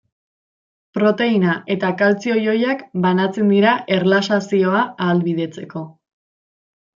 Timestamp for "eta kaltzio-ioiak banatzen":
1.75-3.51